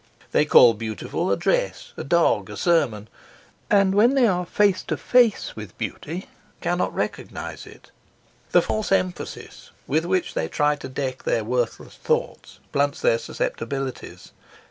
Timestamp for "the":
8.49-8.63